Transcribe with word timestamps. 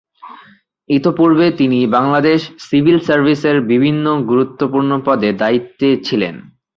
ইতোপূর্বে 0.89 1.47
তিনি 1.51 1.79
বাংলাদেশ 1.95 2.39
সিভিল 2.59 2.97
সার্ভিসের 2.99 3.57
বিভিন্ন 3.71 4.05
গুরুত্বপূর্ণ 4.29 4.91
পদে 5.05 5.29
দায়িত্বে 5.41 5.87
ছিলেন। 6.07 6.35